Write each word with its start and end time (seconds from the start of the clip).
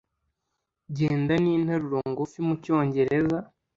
Genda 0.97 1.33
ninteruro 1.43 1.99
ngufi 2.11 2.39
mucyongereza 2.47 3.37